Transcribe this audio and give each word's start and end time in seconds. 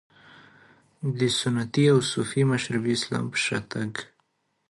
د 1.17 1.19
سنتي 1.39 1.83
او 1.93 1.99
صوفي 2.11 2.41
مشربي 2.51 2.91
اسلام 2.99 3.25
په 3.31 3.37
شا 3.45 3.59
تګ. 3.71 3.91